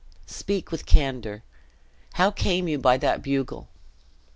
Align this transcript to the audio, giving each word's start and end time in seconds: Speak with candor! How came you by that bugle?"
Speak 0.25 0.71
with 0.71 0.87
candor! 0.87 1.43
How 2.13 2.31
came 2.31 2.67
you 2.67 2.79
by 2.79 2.97
that 2.97 3.21
bugle?" 3.21 3.67